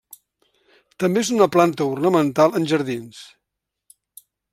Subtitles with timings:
[1.03, 3.21] També és una planta ornamental en jardins.